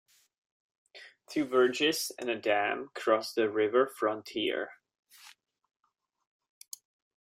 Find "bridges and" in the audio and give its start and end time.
1.45-2.27